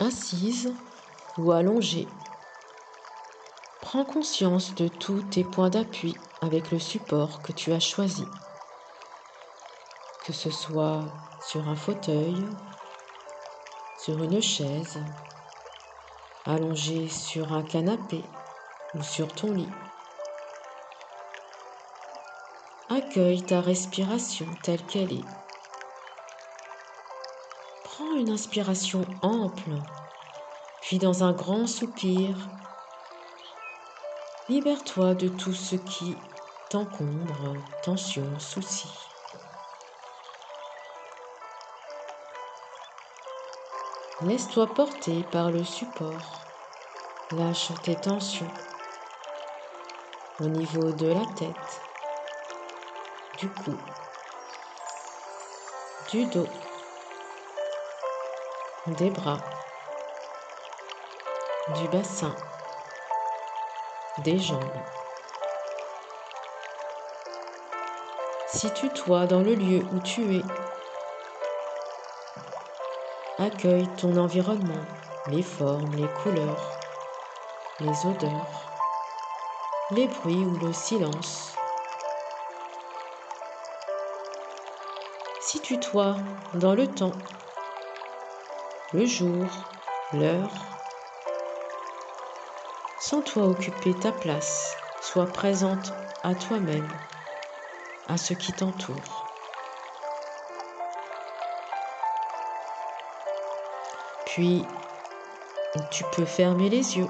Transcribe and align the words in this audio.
assise 0.00 0.74
ou 1.38 1.52
allongée. 1.52 2.08
Prends 3.80 4.04
conscience 4.04 4.74
de 4.74 4.88
tous 4.88 5.22
tes 5.22 5.44
points 5.44 5.70
d'appui 5.70 6.16
avec 6.42 6.70
le 6.70 6.78
support 6.78 7.42
que 7.42 7.52
tu 7.52 7.72
as 7.72 7.80
choisi, 7.80 8.24
que 10.24 10.32
ce 10.32 10.50
soit 10.50 11.04
sur 11.48 11.68
un 11.68 11.76
fauteuil, 11.76 12.44
sur 13.98 14.22
une 14.22 14.42
chaise, 14.42 14.98
allongé 16.44 17.08
sur 17.08 17.52
un 17.52 17.62
canapé 17.62 18.22
ou 18.94 19.02
sur 19.02 19.32
ton 19.32 19.52
lit. 19.52 19.68
Accueille 22.88 23.42
ta 23.42 23.60
respiration 23.60 24.46
telle 24.62 24.84
qu'elle 24.86 25.12
est. 25.12 25.45
Inspiration 28.28 29.04
ample, 29.22 29.78
puis 30.82 30.98
dans 30.98 31.22
un 31.22 31.32
grand 31.32 31.66
soupir, 31.66 32.50
libère-toi 34.48 35.14
de 35.14 35.28
tout 35.28 35.54
ce 35.54 35.76
qui 35.76 36.16
t'encombre, 36.68 37.54
tension, 37.82 38.38
soucis. 38.38 38.92
Laisse-toi 44.22 44.66
porter 44.74 45.22
par 45.30 45.50
le 45.50 45.62
support. 45.62 46.42
Lâche 47.32 47.70
tes 47.82 47.96
tensions 47.96 48.50
au 50.40 50.48
niveau 50.48 50.92
de 50.92 51.06
la 51.06 51.24
tête, 51.36 51.80
du 53.38 53.48
cou, 53.48 53.76
du 56.10 56.26
dos, 56.26 56.48
des 58.88 59.10
bras, 59.10 59.40
du 61.74 61.88
bassin, 61.88 62.34
des 64.18 64.38
jambes. 64.38 64.62
Situe-toi 68.46 69.26
dans 69.26 69.40
le 69.40 69.54
lieu 69.54 69.84
où 69.92 69.98
tu 69.98 70.36
es. 70.36 70.42
Accueille 73.38 73.88
ton 73.96 74.16
environnement, 74.16 74.84
les 75.26 75.42
formes, 75.42 75.92
les 75.94 76.08
couleurs, 76.22 76.78
les 77.80 78.06
odeurs, 78.06 78.70
les 79.90 80.06
bruits 80.06 80.44
ou 80.44 80.56
le 80.64 80.72
silence. 80.72 81.56
Situe-toi 85.40 86.16
dans 86.54 86.74
le 86.74 86.86
temps, 86.86 87.12
le 88.92 89.04
jour, 89.04 89.46
l'heure. 90.12 90.52
Sens-toi 93.00 93.44
occuper 93.44 93.94
ta 93.94 94.12
place, 94.12 94.76
sois 95.00 95.26
présente 95.26 95.92
à 96.22 96.34
toi-même, 96.34 96.88
à 98.08 98.16
ce 98.16 98.32
qui 98.32 98.52
t'entoure. 98.52 99.26
Puis, 104.26 104.64
tu 105.90 106.04
peux 106.12 106.24
fermer 106.24 106.68
les 106.68 106.96
yeux 106.96 107.08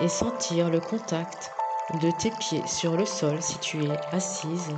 et 0.00 0.08
sentir 0.08 0.70
le 0.70 0.80
contact 0.80 1.50
de 1.94 2.10
tes 2.10 2.30
pieds 2.30 2.66
sur 2.66 2.96
le 2.96 3.04
sol 3.04 3.42
si 3.42 3.58
tu 3.58 3.84
es 3.84 3.98
assise, 4.12 4.74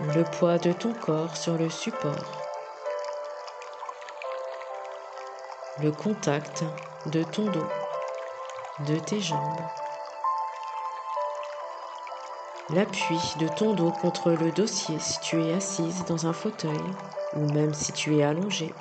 le 0.00 0.24
poids 0.24 0.58
de 0.58 0.72
ton 0.72 0.92
corps 0.94 1.36
sur 1.36 1.56
le 1.56 1.68
support, 1.68 2.46
le 5.78 5.92
contact 5.92 6.64
de 7.06 7.22
ton 7.22 7.44
dos, 7.50 7.68
de 8.80 8.98
tes 8.98 9.20
jambes, 9.20 9.60
l'appui 12.70 13.18
de 13.38 13.48
ton 13.48 13.74
dos 13.74 13.92
contre 13.92 14.30
le 14.30 14.52
dossier 14.52 14.98
si 14.98 15.20
tu 15.20 15.42
es 15.42 15.52
assise 15.52 16.04
dans 16.06 16.26
un 16.26 16.32
fauteuil 16.32 16.94
ou 17.34 17.52
même 17.52 17.74
si 17.74 17.92
tu 17.92 18.16
es 18.16 18.22
allongé. 18.22 18.74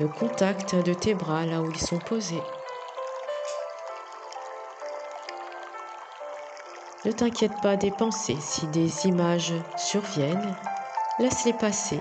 le 0.00 0.08
contact 0.08 0.74
de 0.76 0.94
tes 0.94 1.12
bras 1.12 1.44
là 1.44 1.60
où 1.60 1.70
ils 1.70 1.80
sont 1.80 1.98
posés. 1.98 2.42
Ne 7.10 7.14
t'inquiète 7.16 7.60
pas 7.60 7.76
des 7.76 7.90
pensées, 7.90 8.38
si 8.40 8.68
des 8.68 9.08
images 9.08 9.52
surviennent, 9.76 10.56
laisse-les 11.18 11.54
passer. 11.54 12.00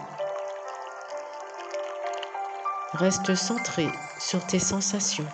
Reste 2.94 3.34
centré 3.34 3.88
sur 4.20 4.46
tes 4.46 4.59
sensations. 4.59 5.25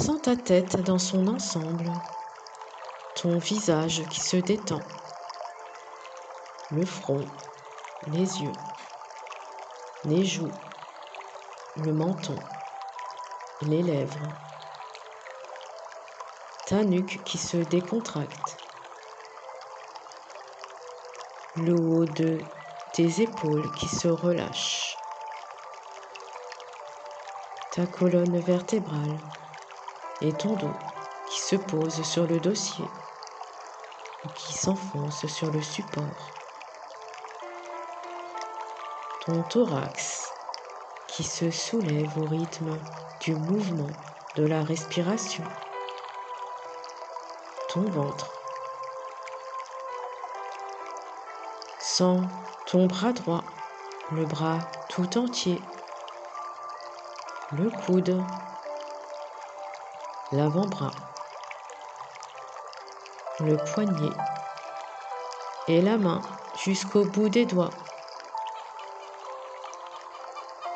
Sens 0.00 0.22
ta 0.22 0.34
tête 0.34 0.80
dans 0.80 0.96
son 0.96 1.28
ensemble, 1.28 1.92
ton 3.14 3.36
visage 3.36 4.02
qui 4.08 4.22
se 4.22 4.38
détend 4.38 4.82
le 6.70 6.86
front, 6.86 7.28
les 8.06 8.40
yeux, 8.40 8.56
les 10.06 10.24
joues, 10.24 10.54
le 11.76 11.92
menton, 11.92 12.38
les 13.64 13.82
lèvres, 13.82 14.28
ta 16.66 16.84
nuque 16.84 17.22
qui 17.24 17.38
se 17.38 17.56
décontracte, 17.56 18.56
le 21.56 21.74
haut 21.74 22.06
de 22.06 22.38
tes 22.92 23.22
épaules 23.22 23.70
qui 23.74 23.88
se 23.88 24.08
relâche, 24.08 24.96
ta 27.72 27.86
colonne 27.86 28.38
vertébrale 28.40 29.18
et 30.20 30.32
ton 30.32 30.56
dos 30.56 30.74
qui 31.30 31.40
se 31.40 31.56
pose 31.56 32.02
sur 32.02 32.26
le 32.26 32.40
dossier 32.40 32.86
ou 34.24 34.28
qui 34.28 34.52
s'enfonce 34.52 35.26
sur 35.26 35.50
le 35.50 35.62
support. 35.62 36.32
Ton 39.24 39.42
thorax 39.44 40.32
qui 41.06 41.24
se 41.24 41.50
soulève 41.50 42.18
au 42.18 42.26
rythme 42.26 42.78
du 43.22 43.36
mouvement 43.36 43.90
de 44.34 44.44
la 44.44 44.64
respiration, 44.64 45.44
ton 47.68 47.82
ventre. 47.82 48.32
Sens 51.78 52.22
ton 52.66 52.86
bras 52.86 53.12
droit, 53.12 53.44
le 54.10 54.24
bras 54.24 54.58
tout 54.88 55.18
entier, 55.18 55.62
le 57.52 57.70
coude, 57.70 58.20
l'avant-bras, 60.32 60.90
le 63.38 63.56
poignet. 63.72 64.16
Et 65.68 65.80
la 65.80 65.96
main 65.96 66.20
jusqu'au 66.56 67.04
bout 67.04 67.28
des 67.28 67.46
doigts. 67.46 67.70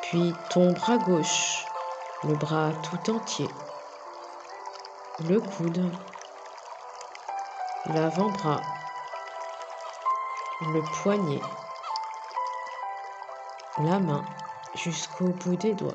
Puis 0.03 0.33
ton 0.49 0.71
bras 0.71 0.97
gauche, 0.97 1.66
le 2.23 2.33
bras 2.33 2.71
tout 2.81 3.11
entier, 3.11 3.47
le 5.19 5.39
coude, 5.39 5.91
l'avant-bras, 7.85 8.61
le 10.61 10.81
poignet, 10.81 11.41
la 13.77 13.99
main 13.99 14.25
jusqu'au 14.73 15.27
bout 15.27 15.57
des 15.57 15.73
doigts, 15.73 15.93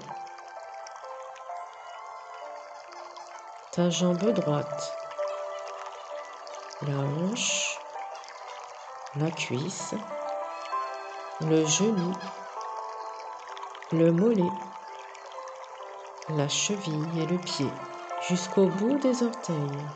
ta 3.72 3.90
jambe 3.90 4.32
droite, 4.32 4.96
la 6.82 6.98
hanche, 6.98 7.80
la 9.16 9.30
cuisse, 9.30 9.94
le 11.40 11.66
genou, 11.66 12.12
le 13.90 14.12
mollet, 14.12 14.50
la 16.28 16.48
cheville 16.48 17.08
et 17.18 17.26
le 17.26 17.38
pied 17.38 17.70
jusqu'au 18.28 18.66
bout 18.66 18.98
des 18.98 19.22
orteils, 19.22 19.86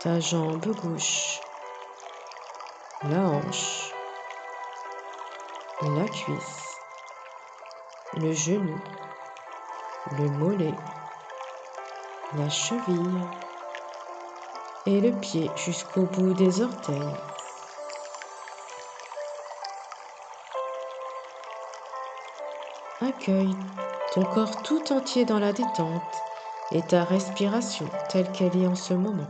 ta 0.00 0.18
jambe 0.18 0.66
gauche, 0.66 1.40
la 3.04 3.20
hanche, 3.20 3.92
la 5.82 6.04
cuisse, 6.08 6.78
le 8.14 8.32
genou, 8.32 8.80
le 10.18 10.28
mollet, 10.30 10.74
la 12.34 12.48
cheville. 12.48 13.26
Et 14.88 15.00
le 15.00 15.10
pied 15.18 15.50
jusqu'au 15.56 16.02
bout 16.02 16.32
des 16.34 16.62
orteils. 16.62 17.16
Accueille 23.00 23.56
ton 24.16 24.24
corps 24.24 24.62
tout 24.62 24.94
entier 24.94 25.26
dans 25.26 25.38
la 25.38 25.52
détente 25.52 26.00
et 26.72 26.80
ta 26.80 27.04
respiration 27.04 27.86
telle 28.08 28.32
qu'elle 28.32 28.56
est 28.56 28.66
en 28.66 28.74
ce 28.74 28.94
moment. 28.94 29.28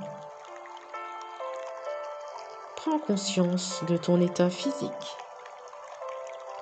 prends 2.76 3.00
conscience 3.00 3.82
de 3.88 3.96
ton 3.96 4.20
état 4.20 4.48
physique, 4.48 5.16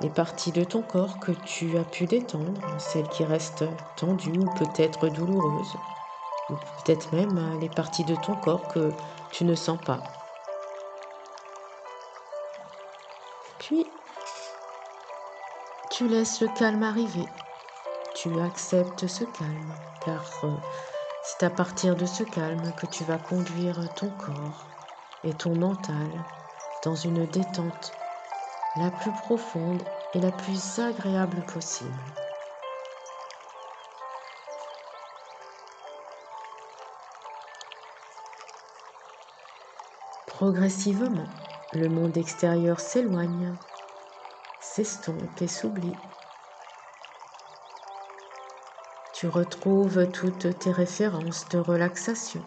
les 0.00 0.08
parties 0.08 0.52
de 0.52 0.64
ton 0.64 0.80
corps 0.80 1.18
que 1.20 1.32
tu 1.32 1.76
as 1.76 1.84
pu 1.84 2.06
détendre, 2.06 2.62
celles 2.78 3.08
qui 3.08 3.24
restent 3.24 3.66
tendues 3.96 4.38
ou 4.38 4.46
peut-être 4.54 5.10
douloureuses, 5.10 5.76
ou 6.48 6.54
peut-être 6.54 7.12
même 7.12 7.58
les 7.60 7.68
parties 7.68 8.04
de 8.04 8.16
ton 8.16 8.36
corps 8.36 8.68
que 8.68 8.90
tu 9.32 9.44
ne 9.44 9.54
sens 9.54 9.78
pas. 9.84 10.00
Puis, 13.58 13.86
tu 15.90 16.08
laisses 16.08 16.40
le 16.40 16.48
calme 16.48 16.84
arriver. 16.84 17.26
Tu 18.24 18.40
acceptes 18.40 19.06
ce 19.06 19.24
calme, 19.24 19.74
car 20.02 20.40
euh, 20.44 20.56
c'est 21.22 21.44
à 21.44 21.50
partir 21.50 21.94
de 21.94 22.06
ce 22.06 22.22
calme 22.22 22.72
que 22.74 22.86
tu 22.86 23.04
vas 23.04 23.18
conduire 23.18 23.92
ton 23.96 24.08
corps 24.16 24.70
et 25.24 25.34
ton 25.34 25.54
mental 25.54 26.24
dans 26.82 26.94
une 26.94 27.26
détente 27.26 27.92
la 28.76 28.90
plus 28.90 29.12
profonde 29.12 29.82
et 30.14 30.20
la 30.20 30.32
plus 30.32 30.78
agréable 30.78 31.44
possible. 31.44 31.90
Progressivement, 40.28 41.28
le 41.74 41.90
monde 41.90 42.16
extérieur 42.16 42.80
s'éloigne, 42.80 43.54
s'estompe 44.62 45.42
et 45.42 45.46
s'oublie. 45.46 45.98
Tu 49.24 49.28
retrouves 49.28 50.10
toutes 50.10 50.58
tes 50.58 50.70
références 50.70 51.48
de 51.48 51.56
relaxation, 51.56 52.44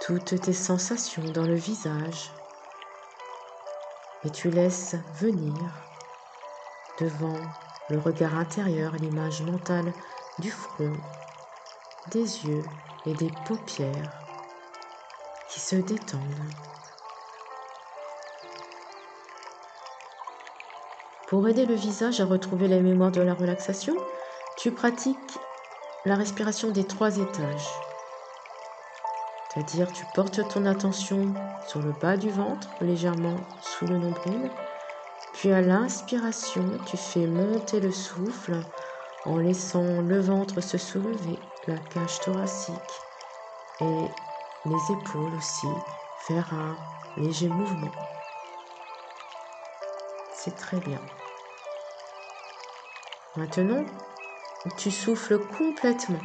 toutes 0.00 0.40
tes 0.40 0.52
sensations 0.52 1.30
dans 1.30 1.46
le 1.46 1.54
visage 1.54 2.32
et 4.24 4.32
tu 4.32 4.50
laisses 4.50 4.96
venir 5.20 5.86
devant 6.98 7.40
le 7.90 8.00
regard 8.00 8.36
intérieur 8.36 8.96
l'image 8.96 9.40
mentale 9.42 9.94
du 10.40 10.50
front, 10.50 10.96
des 12.10 12.44
yeux 12.44 12.64
et 13.06 13.14
des 13.14 13.30
paupières 13.46 14.24
qui 15.48 15.60
se 15.60 15.76
détendent. 15.76 16.52
Pour 21.28 21.46
aider 21.46 21.66
le 21.66 21.74
visage 21.74 22.20
à 22.22 22.24
retrouver 22.24 22.68
la 22.68 22.80
mémoire 22.80 23.10
de 23.10 23.20
la 23.20 23.34
relaxation, 23.34 23.94
tu 24.56 24.72
pratiques 24.72 25.38
la 26.06 26.16
respiration 26.16 26.70
des 26.70 26.84
trois 26.84 27.18
étages. 27.18 27.68
C'est-à-dire 29.52 29.92
tu 29.92 30.06
portes 30.14 30.40
ton 30.48 30.64
attention 30.64 31.34
sur 31.66 31.82
le 31.82 31.92
bas 31.92 32.16
du 32.16 32.30
ventre, 32.30 32.68
légèrement 32.80 33.36
sous 33.60 33.86
le 33.86 33.98
nombril. 33.98 34.50
Puis 35.34 35.52
à 35.52 35.60
l'inspiration, 35.60 36.64
tu 36.86 36.96
fais 36.96 37.26
monter 37.26 37.80
le 37.80 37.92
souffle 37.92 38.62
en 39.26 39.36
laissant 39.36 40.00
le 40.00 40.20
ventre 40.20 40.62
se 40.62 40.78
soulever, 40.78 41.38
la 41.66 41.76
cage 41.76 42.20
thoracique 42.20 42.74
et 43.82 44.08
les 44.64 44.92
épaules 44.92 45.34
aussi 45.36 45.66
faire 46.26 46.54
un 46.54 46.74
léger 47.20 47.48
mouvement. 47.48 47.92
C'est 50.32 50.56
très 50.56 50.78
bien. 50.80 51.00
Maintenant, 53.38 53.84
tu 54.78 54.90
souffles 54.90 55.38
complètement 55.38 56.18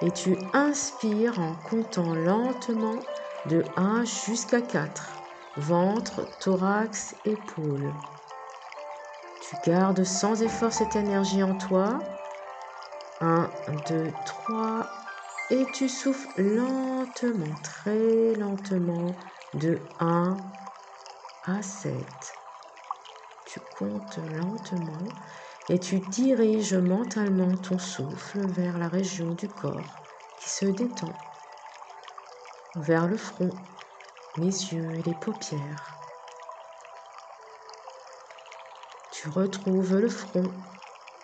et 0.00 0.10
tu 0.10 0.36
inspires 0.52 1.38
en 1.38 1.54
comptant 1.54 2.12
lentement 2.12 2.98
de 3.46 3.62
1 3.76 4.04
jusqu'à 4.04 4.60
4. 4.60 5.12
Ventre, 5.58 6.28
thorax, 6.40 7.14
épaules. 7.24 7.94
Tu 9.42 9.70
gardes 9.70 10.02
sans 10.02 10.42
effort 10.42 10.72
cette 10.72 10.96
énergie 10.96 11.44
en 11.44 11.56
toi. 11.56 12.00
1, 13.20 13.48
2, 13.88 14.10
3. 14.24 14.86
Et 15.50 15.66
tu 15.72 15.88
souffles 15.88 16.42
lentement, 16.42 17.54
très 17.62 18.34
lentement, 18.34 19.14
de 19.54 19.78
1 20.00 20.36
à 21.44 21.62
7. 21.62 21.94
Tu 23.46 23.60
comptes 23.78 24.18
lentement 24.32 25.06
et 25.68 25.78
tu 25.78 25.98
diriges 25.98 26.74
mentalement 26.74 27.56
ton 27.56 27.78
souffle 27.78 28.40
vers 28.46 28.78
la 28.78 28.88
région 28.88 29.34
du 29.34 29.48
corps 29.48 29.98
qui 30.40 30.48
se 30.48 30.64
détend, 30.64 31.12
vers 32.76 33.06
le 33.06 33.16
front, 33.16 33.52
les 34.36 34.72
yeux 34.72 34.94
et 34.94 35.02
les 35.02 35.14
paupières. 35.14 35.98
Tu 39.10 39.28
retrouves 39.28 39.96
le 39.96 40.08
front 40.08 40.50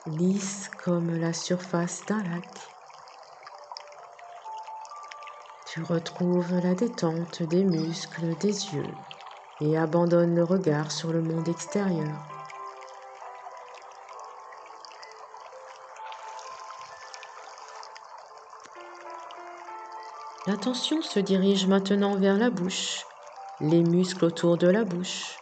lisse 0.06 0.68
comme 0.84 1.16
la 1.16 1.32
surface 1.32 2.04
d'un 2.06 2.22
lac. 2.22 2.74
Tu 5.66 5.80
retrouves 5.82 6.54
la 6.58 6.74
détente 6.74 7.42
des 7.42 7.64
muscles 7.64 8.36
des 8.36 8.74
yeux 8.74 8.94
et 9.60 9.76
abandonnes 9.76 10.34
le 10.34 10.44
regard 10.44 10.92
sur 10.92 11.12
le 11.12 11.22
monde 11.22 11.48
extérieur. 11.48 12.43
L'attention 20.46 21.00
se 21.00 21.20
dirige 21.20 21.66
maintenant 21.66 22.16
vers 22.16 22.36
la 22.36 22.50
bouche, 22.50 23.06
les 23.60 23.82
muscles 23.82 24.26
autour 24.26 24.58
de 24.58 24.68
la 24.68 24.84
bouche, 24.84 25.38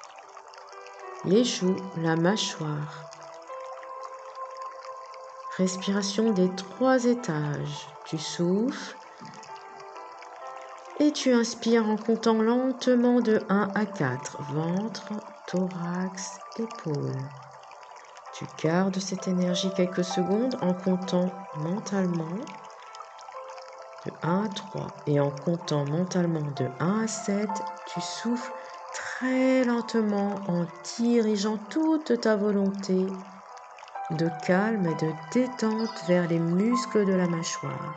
les 1.24 1.42
joues, 1.42 1.74
la 1.96 2.14
mâchoire. 2.14 3.10
Respiration 5.56 6.30
des 6.30 6.48
trois 6.54 7.04
étages. 7.06 7.88
Tu 8.04 8.16
souffles 8.16 8.96
et 11.00 11.10
tu 11.10 11.32
inspires 11.32 11.88
en 11.88 11.96
comptant 11.96 12.40
lentement 12.40 13.20
de 13.20 13.40
1 13.48 13.70
à 13.74 13.86
4. 13.86 14.40
Ventre, 14.52 15.14
thorax, 15.48 16.38
épaules. 16.60 17.28
Tu 18.34 18.46
gardes 18.62 19.00
cette 19.00 19.26
énergie 19.26 19.72
quelques 19.74 20.04
secondes 20.04 20.56
en 20.62 20.74
comptant 20.74 21.28
mentalement 21.56 22.38
de 24.06 24.12
1 24.22 24.44
à 24.44 24.48
3 24.48 24.86
et 25.06 25.20
en 25.20 25.30
comptant 25.30 25.84
mentalement 25.84 26.50
de 26.56 26.68
1 26.80 27.04
à 27.04 27.06
7, 27.06 27.48
tu 27.86 28.00
souffles 28.00 28.52
très 28.92 29.64
lentement 29.64 30.34
en 30.48 30.66
dirigeant 30.96 31.56
toute 31.70 32.20
ta 32.20 32.36
volonté 32.36 33.06
de 34.10 34.28
calme 34.44 34.86
et 34.86 34.94
de 34.96 35.12
détente 35.32 36.04
vers 36.06 36.28
les 36.28 36.38
muscles 36.38 37.06
de 37.06 37.12
la 37.12 37.26
mâchoire. 37.26 37.94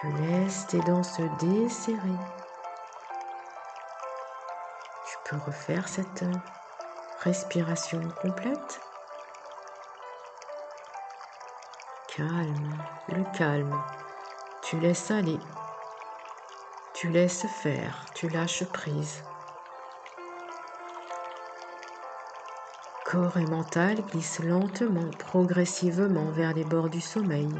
Tu 0.00 0.10
laisses 0.12 0.66
tes 0.66 0.80
dents 0.80 1.02
se 1.02 1.22
desserrer. 1.44 2.18
Tu 5.06 5.16
peux 5.24 5.36
refaire 5.44 5.86
cette 5.86 6.24
respiration 7.20 8.00
complète. 8.22 8.80
Calme, 12.16 12.76
le 13.08 13.22
calme 13.36 13.78
tu 14.62 14.78
laisses 14.78 15.10
aller. 15.10 15.38
Tu 16.94 17.08
laisses 17.08 17.46
faire. 17.46 18.04
Tu 18.14 18.28
lâches 18.28 18.64
prise. 18.64 19.22
Corps 23.04 23.38
et 23.38 23.46
mental 23.46 23.96
glissent 24.02 24.38
lentement, 24.38 25.10
progressivement 25.18 26.30
vers 26.30 26.54
les 26.54 26.62
bords 26.62 26.90
du 26.90 27.00
sommeil, 27.00 27.52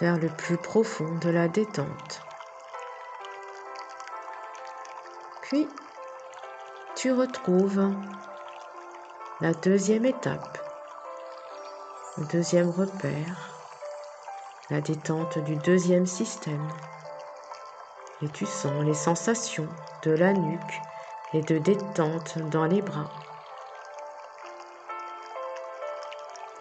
vers 0.00 0.16
le 0.16 0.28
plus 0.28 0.56
profond 0.56 1.16
de 1.16 1.28
la 1.28 1.48
détente. 1.48 2.22
Puis, 5.42 5.68
tu 6.96 7.12
retrouves 7.12 7.92
la 9.42 9.52
deuxième 9.52 10.06
étape, 10.06 10.58
le 12.16 12.24
deuxième 12.24 12.70
repère, 12.70 13.49
la 14.70 14.80
détente 14.80 15.38
du 15.38 15.56
deuxième 15.56 16.06
système. 16.06 16.68
Et 18.22 18.28
tu 18.28 18.46
sens 18.46 18.84
les 18.84 18.94
sensations 18.94 19.68
de 20.04 20.12
la 20.12 20.32
nuque 20.32 20.80
et 21.32 21.40
de 21.40 21.58
détente 21.58 22.38
dans 22.50 22.66
les 22.66 22.82
bras. 22.82 23.10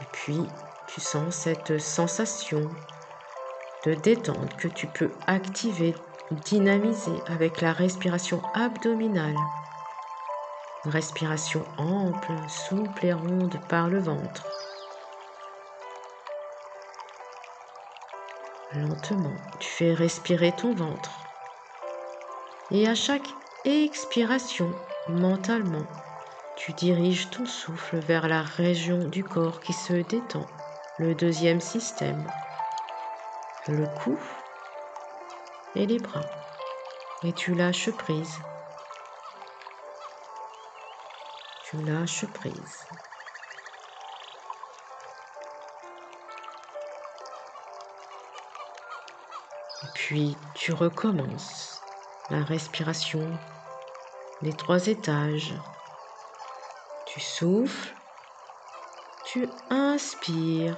Et 0.02 0.06
puis, 0.12 0.48
tu 0.88 1.02
sens 1.02 1.36
cette 1.36 1.80
sensation 1.80 2.70
de 3.86 3.94
détente 3.94 4.56
que 4.58 4.68
tu 4.68 4.88
peux 4.88 5.12
activer, 5.28 5.94
dynamiser 6.32 7.22
avec 7.28 7.62
la 7.62 7.74
respiration 7.74 8.42
abdominale. 8.54 9.36
Une 10.86 10.92
respiration 10.92 11.64
ample, 11.78 12.32
souple 12.48 13.06
et 13.06 13.14
ronde 13.14 13.60
par 13.68 13.90
le 13.90 14.00
ventre. 14.00 14.69
Lentement, 18.76 19.36
tu 19.60 19.68
fais 19.68 19.94
respirer 19.96 20.52
ton 20.52 20.76
ventre. 20.76 21.24
Et 22.70 22.88
à 22.88 22.94
chaque 22.94 23.28
expiration, 23.66 24.72
mentalement, 25.08 25.88
tu 26.56 26.74
diriges 26.74 27.32
ton 27.32 27.48
souffle 27.48 27.98
vers 27.98 28.28
la 28.28 28.44
région 28.44 29.08
du 29.08 29.24
corps 29.24 29.60
qui 29.60 29.74
se 29.74 29.94
détend, 29.94 30.46
le 31.00 31.16
deuxième 31.16 31.62
système, 31.62 32.30
le 33.68 33.88
cou 33.88 34.20
et 35.74 35.88
les 35.88 35.98
bras. 35.98 36.30
Et 37.24 37.34
tu 37.34 37.56
lâches 37.56 37.90
prise. 37.90 38.40
Tu 41.66 41.78
lâches 41.78 42.28
prise. 42.28 42.86
Puis 49.94 50.38
tu 50.54 50.74
recommences. 50.74 51.82
La 52.30 52.44
respiration 52.44 53.40
des 54.42 54.54
trois 54.54 54.88
étages. 54.88 55.56
Tu 57.08 57.20
souffles, 57.20 57.96
tu 59.26 59.50
inspires, 59.70 60.78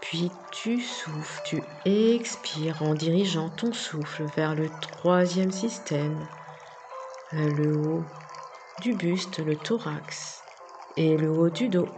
puis 0.00 0.32
tu 0.50 0.80
souffles, 0.80 1.42
tu 1.44 1.62
expires 1.84 2.82
en 2.82 2.94
dirigeant 2.94 3.50
ton 3.50 3.72
souffle 3.72 4.24
vers 4.24 4.56
le 4.56 4.68
troisième 4.80 5.52
système, 5.52 6.26
le 7.32 7.76
haut 7.76 8.04
du 8.80 8.94
buste, 8.94 9.38
le 9.38 9.56
thorax. 9.56 10.42
Et 10.96 11.16
le 11.16 11.30
haut 11.30 11.50
du 11.50 11.68
dos. 11.68 11.88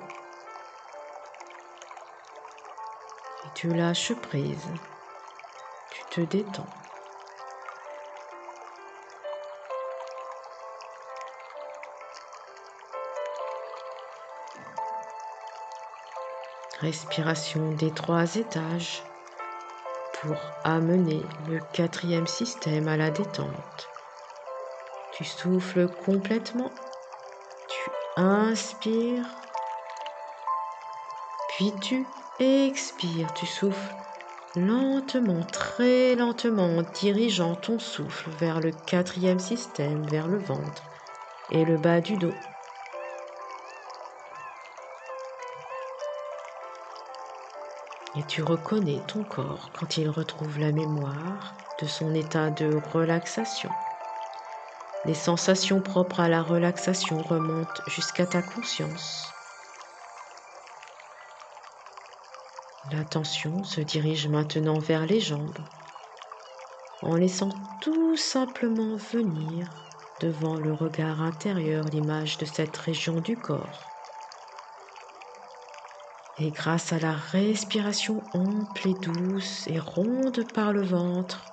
Tu 3.60 3.68
lâches 3.68 4.14
prise 4.14 4.70
te 6.08 6.22
détends. 6.22 6.66
Respiration 16.80 17.72
des 17.72 17.92
trois 17.92 18.36
étages 18.36 19.02
pour 20.22 20.36
amener 20.64 21.22
le 21.46 21.60
quatrième 21.74 22.26
système 22.26 22.88
à 22.88 22.96
la 22.96 23.10
détente. 23.10 23.90
Tu 25.12 25.24
souffles 25.24 25.86
complètement, 26.06 26.72
tu 27.68 27.90
inspires, 28.16 29.28
puis 31.50 31.74
tu 31.82 32.06
expires, 32.40 33.32
tu 33.34 33.46
souffles 33.46 33.94
lentement, 34.56 35.42
très 35.44 36.16
lentement, 36.16 36.78
en 36.78 36.82
dirigeant 36.82 37.54
ton 37.54 37.78
souffle 37.78 38.30
vers 38.30 38.60
le 38.60 38.72
quatrième 38.86 39.38
système, 39.38 40.06
vers 40.06 40.26
le 40.26 40.38
ventre 40.38 40.82
et 41.52 41.64
le 41.64 41.76
bas 41.76 42.00
du 42.00 42.16
dos. 42.16 42.34
Et 48.16 48.24
tu 48.24 48.42
reconnais 48.42 49.00
ton 49.06 49.22
corps 49.22 49.70
quand 49.78 49.96
il 49.96 50.08
retrouve 50.08 50.58
la 50.58 50.72
mémoire 50.72 51.54
de 51.80 51.86
son 51.86 52.12
état 52.14 52.50
de 52.50 52.80
relaxation. 52.92 53.70
Les 55.04 55.14
sensations 55.14 55.80
propres 55.80 56.20
à 56.20 56.28
la 56.28 56.42
relaxation 56.42 57.22
remontent 57.22 57.82
jusqu'à 57.86 58.26
ta 58.26 58.42
conscience. 58.42 59.32
L'attention 62.90 63.62
se 63.62 63.80
dirige 63.80 64.26
maintenant 64.26 64.80
vers 64.80 65.06
les 65.06 65.20
jambes, 65.20 65.58
en 67.02 67.14
laissant 67.14 67.50
tout 67.80 68.16
simplement 68.16 68.96
venir 68.96 69.70
devant 70.20 70.56
le 70.56 70.72
regard 70.72 71.22
intérieur 71.22 71.84
l'image 71.84 72.38
de 72.38 72.44
cette 72.44 72.76
région 72.76 73.20
du 73.20 73.36
corps. 73.36 73.86
Et 76.40 76.50
grâce 76.50 76.92
à 76.92 76.98
la 76.98 77.12
respiration 77.12 78.22
ample 78.32 78.88
et 78.88 78.94
douce 78.94 79.68
et 79.68 79.78
ronde 79.78 80.44
par 80.52 80.72
le 80.72 80.82
ventre, 80.82 81.44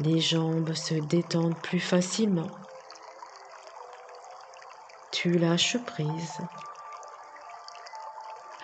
les 0.00 0.20
jambes 0.20 0.74
se 0.74 0.94
détendent 0.94 1.60
plus 1.62 1.80
facilement. 1.80 2.50
Tu 5.12 5.38
lâches 5.38 5.78
prise 5.84 6.42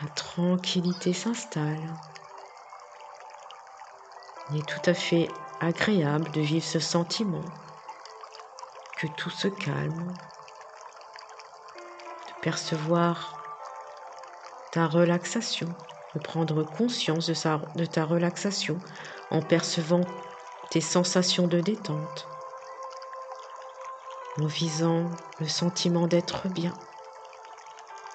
la 0.02 0.09
tranquillité 0.09 1.12
s'installe. 1.12 1.97
Il 4.50 4.59
est 4.59 4.68
tout 4.68 4.82
à 4.85 4.94
fait 4.94 5.28
agréable 5.61 6.30
de 6.32 6.40
vivre 6.40 6.64
ce 6.64 6.80
sentiment, 6.80 7.44
que 8.97 9.06
tout 9.06 9.30
se 9.30 9.49
calme, 9.49 10.16
de 12.26 12.40
percevoir 12.40 13.38
ta 14.73 14.87
relaxation, 14.87 15.73
de 16.14 16.18
prendre 16.18 16.64
conscience 16.64 17.26
de, 17.28 17.85
ta 17.85 18.04
relaxation 18.04 18.80
en 19.30 19.40
percevant 19.40 20.04
tes 20.71 20.80
sensations 20.80 21.47
de 21.47 21.61
détente, 21.61 22.28
en 24.38 24.47
visant 24.47 25.11
le 25.38 25.47
sentiment 25.47 26.09
d'être 26.09 26.49
bien, 26.49 26.76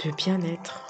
de 0.04 0.12
bien-être. 0.12 0.87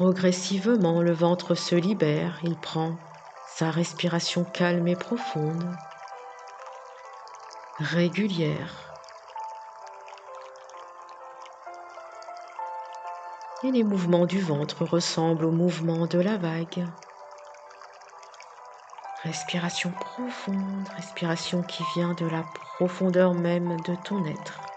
Progressivement, 0.00 1.02
le 1.02 1.12
ventre 1.12 1.54
se 1.54 1.74
libère, 1.74 2.38
il 2.42 2.56
prend 2.56 2.96
sa 3.46 3.70
respiration 3.70 4.44
calme 4.44 4.88
et 4.88 4.96
profonde, 4.96 5.76
régulière. 7.78 8.94
Et 13.62 13.70
les 13.72 13.84
mouvements 13.84 14.24
du 14.24 14.40
ventre 14.40 14.86
ressemblent 14.86 15.44
aux 15.44 15.50
mouvements 15.50 16.06
de 16.06 16.18
la 16.18 16.38
vague. 16.38 16.86
Respiration 19.22 19.92
profonde, 20.00 20.88
respiration 20.96 21.62
qui 21.62 21.82
vient 21.94 22.14
de 22.14 22.24
la 22.24 22.42
profondeur 22.78 23.34
même 23.34 23.76
de 23.82 23.94
ton 23.96 24.24
être. 24.24 24.69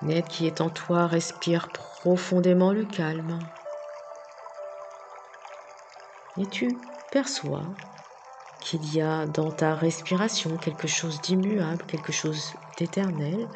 L'être 0.00 0.28
qui 0.28 0.46
est 0.46 0.60
en 0.60 0.70
toi 0.70 1.06
respire 1.06 1.72
profondément 1.72 2.72
le 2.72 2.84
calme. 2.84 3.50
Et 6.36 6.48
tu 6.48 6.78
perçois 7.10 7.74
qu'il 8.60 8.94
y 8.94 9.00
a 9.00 9.26
dans 9.26 9.50
ta 9.50 9.74
respiration 9.74 10.56
quelque 10.56 10.86
chose 10.86 11.20
d'immuable, 11.20 11.84
quelque 11.86 12.12
chose 12.12 12.56
d'éternel, 12.76 13.50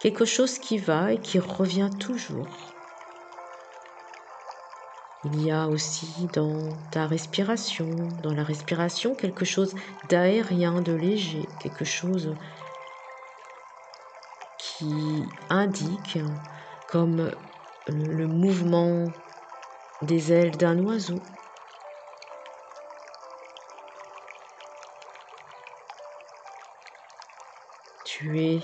quelque 0.00 0.24
chose 0.24 0.58
qui 0.58 0.78
va 0.78 1.12
et 1.12 1.20
qui 1.20 1.38
revient 1.38 1.90
toujours. 2.00 2.76
Il 5.24 5.40
y 5.40 5.50
a 5.50 5.68
aussi 5.68 6.28
dans 6.32 6.76
ta 6.90 7.06
respiration, 7.06 7.88
dans 8.22 8.32
la 8.32 8.44
respiration, 8.44 9.14
quelque 9.14 9.44
chose 9.44 9.74
d'aérien, 10.08 10.82
de 10.82 10.92
léger, 10.92 11.48
quelque 11.58 11.84
chose 11.84 12.36
qui 14.78 15.24
indique 15.48 16.18
comme 16.88 17.30
le 17.86 18.26
mouvement 18.26 19.10
des 20.02 20.32
ailes 20.32 20.56
d'un 20.56 20.78
oiseau. 20.80 21.22
Tu 28.04 28.40
es 28.40 28.60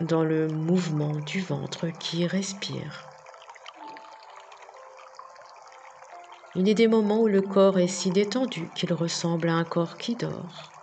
dans 0.00 0.24
le 0.24 0.48
mouvement 0.48 1.18
du 1.20 1.40
ventre 1.40 1.88
qui 1.88 2.26
respire. 2.26 3.06
Il 6.54 6.66
y 6.66 6.70
a 6.70 6.74
des 6.74 6.88
moments 6.88 7.22
où 7.22 7.28
le 7.28 7.42
corps 7.42 7.78
est 7.78 7.86
si 7.86 8.10
détendu 8.10 8.70
qu'il 8.74 8.92
ressemble 8.92 9.48
à 9.48 9.54
un 9.54 9.64
corps 9.64 9.98
qui 9.98 10.16
dort. 10.16 10.79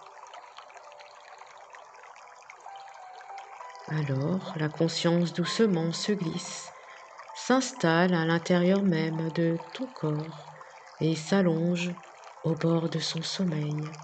Alors 3.89 4.53
la 4.57 4.67
conscience 4.67 5.31
doucement 5.31 5.93
se 5.93 6.11
glisse, 6.11 6.73
s'installe 7.33 8.13
à 8.13 8.25
l'intérieur 8.25 8.83
même 8.83 9.29
de 9.29 9.57
ton 9.73 9.87
corps 9.87 10.49
et 10.99 11.15
s'allonge 11.15 11.95
au 12.43 12.53
bord 12.53 12.89
de 12.89 12.99
son 12.99 13.21
sommeil. 13.21 13.95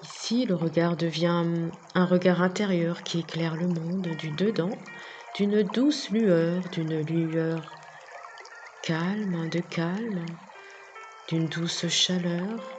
Ici, 0.00 0.46
le 0.46 0.54
regard 0.54 0.96
devient 0.96 1.70
un 1.94 2.04
regard 2.04 2.40
intérieur 2.40 3.02
qui 3.02 3.18
éclaire 3.18 3.56
le 3.56 3.66
monde 3.66 4.06
du 4.16 4.30
dedans 4.30 4.78
d'une 5.34 5.64
douce 5.64 6.10
lueur, 6.10 6.68
d'une 6.68 7.00
lueur 7.00 7.74
calme, 8.82 9.48
de 9.48 9.60
calme, 9.60 10.38
d'une 11.28 11.48
douce 11.48 11.88
chaleur 11.88 12.77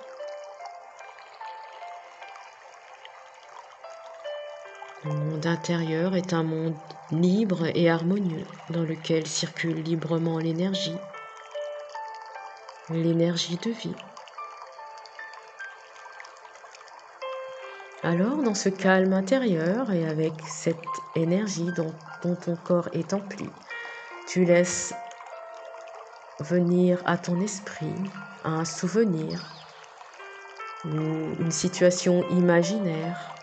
Le 5.06 5.14
monde 5.14 5.46
intérieur 5.46 6.14
est 6.18 6.34
un 6.34 6.44
monde 6.44 6.76
libre 7.10 7.68
et 7.74 7.90
harmonieux 7.90 8.46
dans 8.70 8.84
lequel 8.84 9.26
circule 9.28 9.82
librement 9.82 10.40
l'énergie, 10.40 10.98
l'énergie 12.90 13.56
de 13.64 13.72
vie. 13.72 13.96
Alors, 18.04 18.44
dans 18.44 18.54
ce 18.54 18.68
calme 18.68 19.14
intérieur 19.14 19.90
et 19.94 20.06
avec 20.06 20.34
cette 20.46 20.76
énergie 21.16 21.72
dont, 21.78 21.94
ton 22.36 22.58
corps 22.58 22.90
est 22.92 23.14
empli, 23.14 23.50
tu 24.28 24.44
laisses 24.44 24.94
venir 26.42 27.02
à 27.06 27.18
ton 27.18 27.40
esprit 27.40 27.96
un 28.44 28.66
souvenir 28.66 29.46
ou 30.84 30.90
une 31.40 31.52
situation 31.52 32.28
imaginaire 32.32 33.36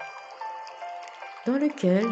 dans 1.46 1.58
lequel 1.58 2.06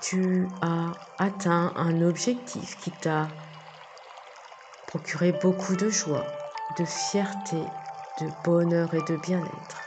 tu 0.00 0.48
as 0.62 0.92
atteint 1.18 1.72
un 1.76 2.02
objectif 2.02 2.76
qui 2.78 2.90
t'a 2.90 3.28
procuré 4.86 5.32
beaucoup 5.32 5.76
de 5.76 5.88
joie, 5.88 6.26
de 6.78 6.84
fierté, 6.84 7.62
de 8.20 8.28
bonheur 8.44 8.92
et 8.94 9.02
de 9.02 9.16
bien-être 9.16 9.86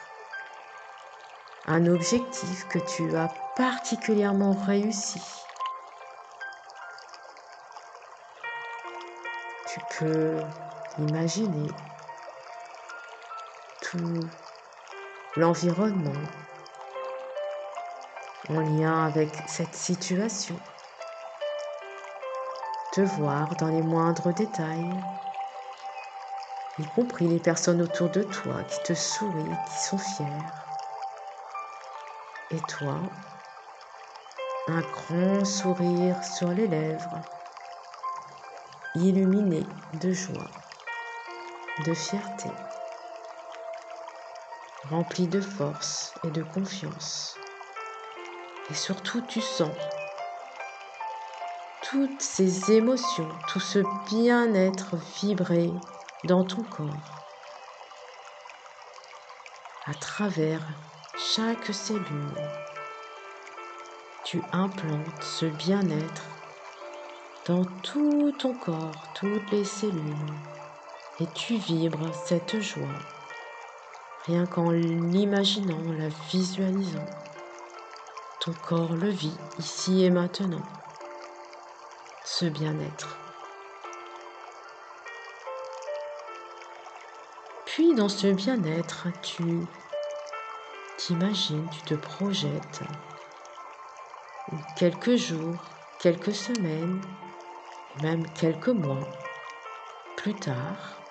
un 1.70 1.86
objectif 1.86 2.68
que 2.68 2.80
tu 2.80 3.16
as 3.16 3.32
particulièrement 3.56 4.54
réussi. 4.54 5.22
Tu 9.68 9.80
peux 10.00 10.40
imaginer 10.98 11.70
tout 13.84 14.20
l'environnement 15.36 16.24
en 18.50 18.62
lien 18.62 19.06
avec 19.06 19.30
cette 19.48 19.76
situation. 19.76 20.60
Te 22.94 23.02
voir 23.02 23.56
dans 23.56 23.70
les 23.70 23.84
moindres 23.84 24.34
détails, 24.34 25.04
y 26.80 26.86
compris 26.96 27.28
les 27.28 27.40
personnes 27.40 27.82
autour 27.82 28.10
de 28.10 28.24
toi 28.24 28.64
qui 28.64 28.82
te 28.84 28.94
sourient, 28.94 29.58
qui 29.68 29.84
sont 29.84 29.98
fières 29.98 30.66
et 32.52 32.62
toi, 32.62 33.02
un 34.68 34.82
grand 34.82 35.46
sourire 35.46 36.24
sur 36.24 36.50
les 36.50 36.68
lèvres, 36.68 37.22
illuminé 38.96 39.68
de 40.02 40.12
joie, 40.12 40.50
de 41.86 41.94
fierté, 41.94 42.50
rempli 44.90 45.28
de 45.28 45.42
force 45.42 46.12
et 46.24 46.32
de 46.32 46.42
confiance. 46.42 47.39
Et 48.72 48.74
surtout, 48.74 49.22
tu 49.22 49.42
sens 49.42 49.72
toutes 51.82 52.22
ces 52.22 52.72
émotions, 52.72 53.30
tout 53.48 53.60
ce 53.60 53.80
bien-être 54.10 54.96
vibrer 55.22 55.72
dans 56.26 56.44
ton 56.44 56.64
corps 56.64 57.20
à 59.88 59.94
travers 59.96 60.62
chaque 61.18 61.74
cellule. 61.74 62.36
Tu 64.24 64.42
implantes 64.52 65.24
ce 65.24 65.46
bien-être 65.48 66.26
dans 67.48 67.66
tout 67.82 68.32
ton 68.38 68.54
corps, 68.54 69.08
toutes 69.16 69.50
les 69.52 69.66
cellules, 69.66 70.36
et 71.20 71.26
tu 71.34 71.56
vibres 71.56 72.14
cette 72.14 72.60
joie, 72.60 73.00
rien 74.28 74.46
qu'en 74.46 74.70
l'imaginant, 74.70 75.92
la 75.98 76.10
visualisant. 76.30 77.08
Ton 78.40 78.54
corps 78.54 78.96
le 78.96 79.10
vit 79.10 79.38
ici 79.58 80.06
et 80.06 80.10
maintenant, 80.10 80.64
ce 82.24 82.46
bien-être. 82.46 83.18
Puis 87.66 87.94
dans 87.96 88.08
ce 88.08 88.28
bien-être, 88.28 89.08
tu 89.22 89.44
t'imagines, 90.98 91.68
tu 91.70 91.82
te 91.82 91.96
projettes 91.96 92.82
quelques 94.78 95.18
jours, 95.18 95.62
quelques 96.00 96.34
semaines, 96.34 97.02
même 98.02 98.26
quelques 98.34 98.70
mois 98.70 99.06
plus 100.16 100.36
tard, 100.36 101.02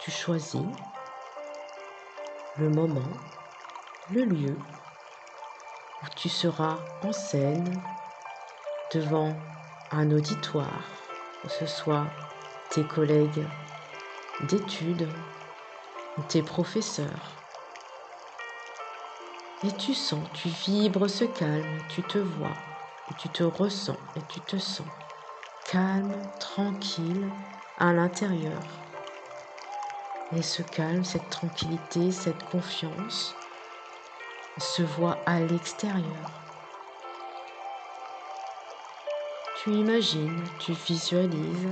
tu 0.00 0.10
choisis 0.10 0.66
le 2.58 2.68
moment, 2.68 3.12
le 4.10 4.24
lieu 4.24 4.56
tu 6.10 6.28
seras 6.28 6.78
en 7.02 7.12
scène 7.12 7.82
devant 8.92 9.36
un 9.90 10.10
auditoire, 10.10 10.84
que 11.42 11.48
ce 11.48 11.66
soit 11.66 12.10
tes 12.70 12.84
collègues 12.84 13.46
d'études 14.48 15.08
ou 16.18 16.22
tes 16.22 16.42
professeurs. 16.42 17.42
Et 19.62 19.72
tu 19.72 19.94
sens, 19.94 20.28
tu 20.32 20.48
vibres 20.48 21.08
ce 21.08 21.24
calme, 21.24 21.78
tu 21.88 22.02
te 22.02 22.18
vois, 22.18 22.56
tu 23.16 23.28
te 23.28 23.42
ressens, 23.42 23.98
et 24.16 24.22
tu 24.28 24.40
te 24.40 24.58
sens 24.58 24.86
calme, 25.66 26.12
tranquille 26.38 27.30
à 27.78 27.92
l'intérieur. 27.92 28.62
Et 30.32 30.42
ce 30.42 30.62
calme, 30.62 31.04
cette 31.04 31.30
tranquillité, 31.30 32.10
cette 32.10 32.44
confiance 32.44 33.34
se 34.58 34.82
voit 34.82 35.18
à 35.26 35.40
l'extérieur. 35.40 36.30
Tu 39.56 39.70
imagines, 39.70 40.44
tu 40.58 40.72
visualises 40.72 41.70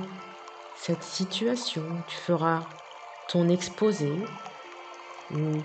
cette 0.75 1.03
situation, 1.03 1.85
tu 2.07 2.17
feras 2.17 2.61
ton 3.29 3.49
exposé 3.49 4.11
ou 5.31 5.63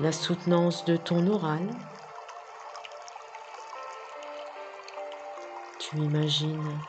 la 0.00 0.12
soutenance 0.12 0.84
de 0.84 0.96
ton 0.96 1.26
oral. 1.26 1.68
Tu 5.78 5.96
imagines 5.98 6.80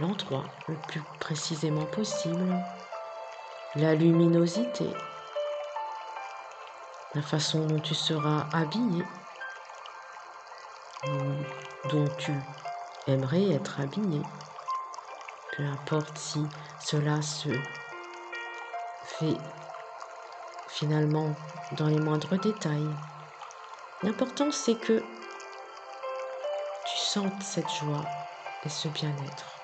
l'endroit 0.00 0.44
le 0.68 0.76
plus 0.88 1.02
précisément 1.20 1.86
possible, 1.86 2.54
la 3.76 3.94
luminosité, 3.94 4.86
la 7.14 7.22
façon 7.22 7.66
dont 7.66 7.80
tu 7.80 7.94
seras 7.94 8.48
habillé, 8.52 9.02
ou 11.04 11.88
dont 11.90 12.08
tu 12.16 12.32
aimerais 13.06 13.50
être 13.50 13.80
habillé, 13.80 14.22
peu 15.56 15.64
importe 15.64 16.16
si 16.16 16.48
cela 16.78 17.20
se 17.20 17.50
fait 19.04 19.40
finalement 20.68 21.36
dans 21.76 21.88
les 21.88 21.98
moindres 21.98 22.38
détails. 22.40 22.96
L'important 24.02 24.50
c'est 24.50 24.76
que 24.76 25.02
tu 26.86 26.96
sentes 26.96 27.42
cette 27.42 27.70
joie 27.70 28.06
et 28.64 28.68
ce 28.68 28.88
bien-être. 28.88 29.61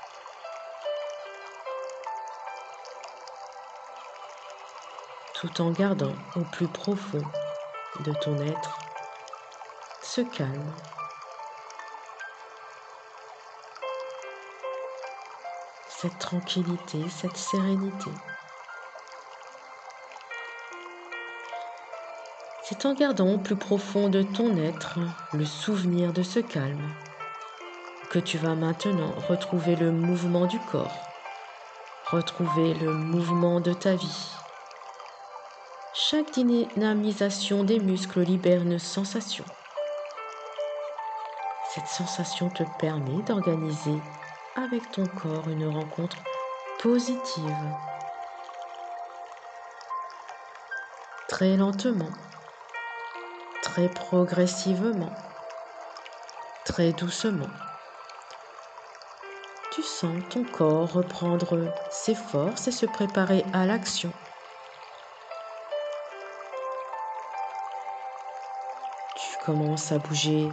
Tout 5.40 5.60
en 5.60 5.70
gardant 5.70 6.16
au 6.34 6.40
plus 6.40 6.66
profond 6.66 7.22
de 8.00 8.12
ton 8.12 8.36
être 8.38 8.76
ce 10.02 10.20
calme. 10.20 10.72
Cette 15.88 16.18
tranquillité, 16.18 17.08
cette 17.08 17.36
sérénité. 17.36 18.10
C'est 22.64 22.84
en 22.84 22.94
gardant 22.94 23.34
au 23.34 23.38
plus 23.38 23.56
profond 23.56 24.08
de 24.08 24.22
ton 24.22 24.56
être 24.56 24.98
le 25.32 25.44
souvenir 25.44 26.12
de 26.12 26.24
ce 26.24 26.40
calme 26.40 26.92
que 28.10 28.18
tu 28.18 28.38
vas 28.38 28.56
maintenant 28.56 29.14
retrouver 29.28 29.76
le 29.76 29.92
mouvement 29.92 30.46
du 30.46 30.58
corps, 30.58 31.06
retrouver 32.10 32.74
le 32.74 32.92
mouvement 32.92 33.60
de 33.60 33.72
ta 33.72 33.94
vie. 33.94 34.37
Chaque 36.00 36.30
dynamisation 36.30 37.64
des 37.64 37.80
muscles 37.80 38.20
libère 38.20 38.62
une 38.62 38.78
sensation. 38.78 39.44
Cette 41.74 41.88
sensation 41.88 42.50
te 42.50 42.62
permet 42.78 43.20
d'organiser 43.24 43.98
avec 44.54 44.92
ton 44.92 45.04
corps 45.06 45.48
une 45.48 45.66
rencontre 45.66 46.18
positive. 46.78 47.74
Très 51.26 51.56
lentement, 51.56 52.12
très 53.62 53.88
progressivement, 53.88 55.12
très 56.64 56.92
doucement. 56.92 57.50
Tu 59.72 59.82
sens 59.82 60.22
ton 60.30 60.44
corps 60.44 60.92
reprendre 60.92 61.74
ses 61.90 62.14
forces 62.14 62.68
et 62.68 62.72
se 62.72 62.86
préparer 62.86 63.44
à 63.52 63.66
l'action. 63.66 64.12
Commences 69.48 69.92
à 69.92 69.98
bouger 69.98 70.46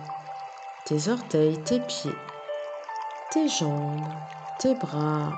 tes 0.86 1.10
orteils, 1.10 1.62
tes 1.65 1.81
pieds, 1.81 2.15
tes 3.29 3.49
jambes, 3.49 4.08
tes 4.58 4.73
bras, 4.73 5.34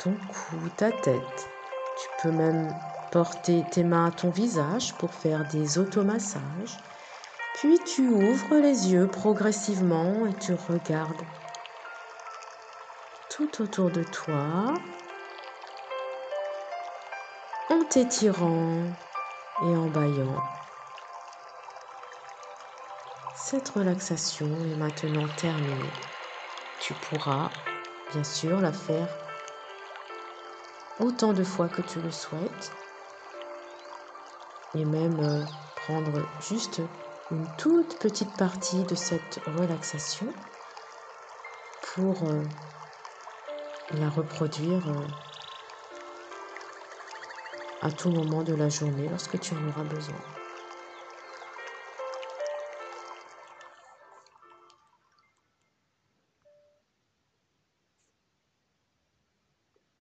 ton 0.00 0.16
cou, 0.26 0.56
ta 0.76 0.90
tête. 0.90 1.48
Tu 1.96 2.08
peux 2.20 2.32
même 2.32 2.74
porter 3.12 3.64
tes 3.70 3.84
mains 3.84 4.06
à 4.06 4.10
ton 4.10 4.30
visage 4.30 4.94
pour 4.94 5.14
faire 5.14 5.46
des 5.46 5.78
automassages. 5.78 6.76
Puis 7.54 7.78
tu 7.84 8.08
ouvres 8.08 8.56
les 8.56 8.90
yeux 8.90 9.06
progressivement 9.06 10.26
et 10.26 10.34
tu 10.40 10.54
regardes 10.54 11.22
tout 13.28 13.62
autour 13.62 13.92
de 13.92 14.02
toi 14.02 14.74
en 17.68 17.84
t'étirant 17.84 18.86
et 19.62 19.76
en 19.76 19.86
baillant. 19.86 20.34
Cette 23.42 23.70
relaxation 23.70 24.46
est 24.46 24.76
maintenant 24.76 25.26
terminée. 25.36 25.90
Tu 26.78 26.92
pourras 26.92 27.48
bien 28.12 28.22
sûr 28.22 28.60
la 28.60 28.72
faire 28.72 29.08
autant 31.00 31.32
de 31.32 31.42
fois 31.42 31.68
que 31.68 31.80
tu 31.80 32.00
le 32.02 32.10
souhaites 32.10 32.72
et 34.74 34.84
même 34.84 35.18
euh, 35.20 35.44
prendre 35.74 36.28
juste 36.40 36.82
une 37.30 37.46
toute 37.56 37.98
petite 37.98 38.36
partie 38.36 38.84
de 38.84 38.94
cette 38.94 39.40
relaxation 39.46 40.32
pour 41.94 42.28
euh, 42.28 42.42
la 43.92 44.10
reproduire 44.10 44.86
euh, 44.86 45.06
à 47.80 47.90
tout 47.90 48.10
moment 48.10 48.42
de 48.42 48.54
la 48.54 48.68
journée 48.68 49.08
lorsque 49.08 49.40
tu 49.40 49.54
en 49.54 49.68
auras 49.68 49.84
besoin. 49.84 50.20